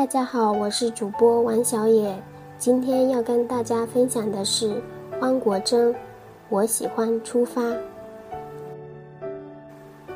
[0.00, 2.16] 大家好，我是主播王小野。
[2.56, 4.82] 今天要跟大家分享的是
[5.20, 5.94] 汪国真。
[6.48, 7.60] 我喜欢出发，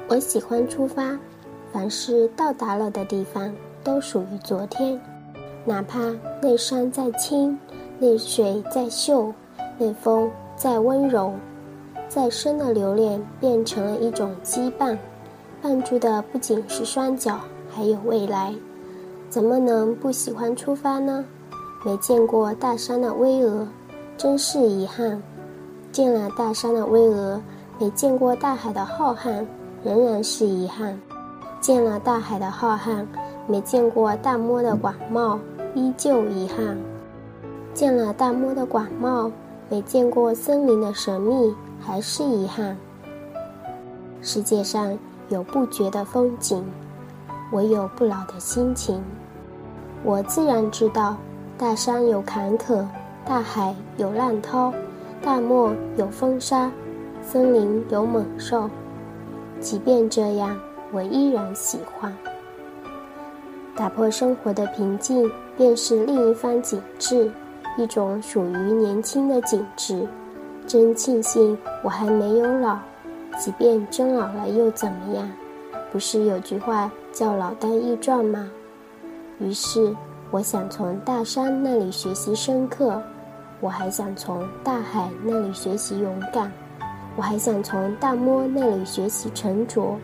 [0.09, 1.19] 我喜欢出发。
[1.71, 4.99] 凡是到达了的地方，都属于昨天。
[5.67, 5.99] 哪怕
[6.41, 7.59] 那山再青，
[7.99, 9.31] 那水再秀，
[9.77, 11.31] 那风再温柔，
[12.09, 14.97] 再深的留恋变成了一种羁绊，
[15.63, 17.39] 绊住的不仅是双脚，
[17.69, 18.55] 还有未来。
[19.35, 21.25] 怎么能不喜欢出发呢？
[21.85, 23.67] 没见过大山的巍峨，
[24.17, 25.21] 真是遗憾；
[25.91, 27.41] 见了大山的巍峨，
[27.81, 29.45] 没见过大海的浩瀚，
[29.83, 30.95] 仍然是遗憾；
[31.61, 33.05] 见了大海的浩瀚，
[33.49, 35.37] 没见过大漠的广袤，
[35.75, 36.77] 依旧遗憾；
[37.75, 39.29] 见了大漠的广袤，
[39.69, 42.77] 没见过森林的神秘，还是遗憾。
[44.23, 44.97] 世界上
[45.29, 46.65] 有不绝的风景，
[47.51, 49.03] 唯有不老的心情。
[50.07, 51.17] 我自然知道，
[51.57, 52.87] 大山有坎坷，
[53.25, 54.71] 大海有浪涛，
[55.23, 56.71] 大漠有风沙，
[57.23, 58.69] 森林有猛兽。
[59.61, 60.55] 即便这样，
[60.93, 62.15] 我依然喜欢。
[63.75, 67.33] 打破生活的平静，便是另一番景致，
[67.79, 70.07] 一种属于年轻的景致。
[70.67, 72.77] 真庆幸我还没有老，
[73.39, 75.27] 即便真老了又怎么样？
[75.91, 78.51] 不是有句话叫“老当益壮”吗？
[79.45, 79.95] 于是，
[80.31, 83.03] 我想从大山那里学习深刻，
[83.61, 86.51] 我还想从大海那里学习勇敢，
[87.15, 89.99] 我还想从大漠那里学习沉着，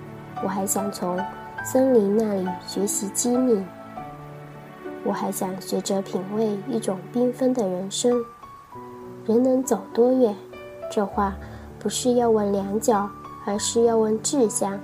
[0.44, 1.18] 我还想从
[1.64, 3.66] 森林那里学习机敏，
[5.04, 8.22] 我还想学着品味一种缤纷的人生。
[9.24, 10.36] 人能走多远？
[10.92, 11.34] 这话
[11.78, 13.08] 不是要问两脚，
[13.46, 14.78] 而是要问志向。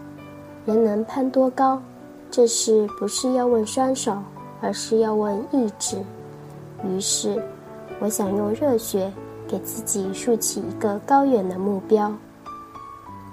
[0.65, 1.83] 人能攀多高？
[2.31, 4.17] 这事不是要问双手。
[4.61, 5.99] 而是要问意志。
[6.85, 7.43] 于是，
[7.99, 9.13] 我想用热血
[9.49, 12.13] 给自己竖起一个高远的目标，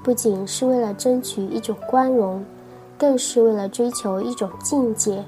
[0.03, 2.43] 不仅是为了争取一种光荣，
[2.97, 5.23] 更是为了追求一种境界。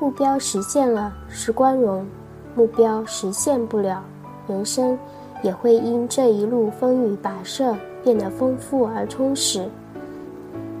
[0.00, 2.06] 目标实现了是光荣，
[2.54, 4.04] 目标实现不了，
[4.46, 4.98] 人生
[5.42, 9.66] 也会因这一路风雨跋涉变得丰富而充实。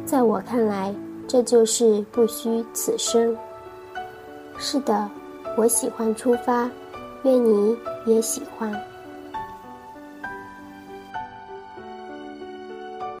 [0.04, 0.94] 在我看来，
[1.26, 3.36] 这就是不虚此生。
[4.58, 5.10] 是的，
[5.56, 6.68] 我喜欢出发，
[7.22, 8.72] 愿你也喜欢。